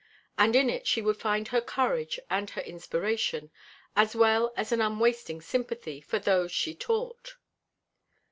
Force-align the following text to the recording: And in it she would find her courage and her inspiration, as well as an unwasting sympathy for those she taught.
And 0.35 0.55
in 0.55 0.67
it 0.67 0.87
she 0.87 0.99
would 1.03 1.17
find 1.21 1.49
her 1.49 1.61
courage 1.61 2.19
and 2.27 2.49
her 2.49 2.61
inspiration, 2.63 3.51
as 3.95 4.15
well 4.15 4.51
as 4.57 4.71
an 4.71 4.81
unwasting 4.81 5.41
sympathy 5.43 6.01
for 6.01 6.17
those 6.17 6.51
she 6.51 6.73
taught. 6.73 7.35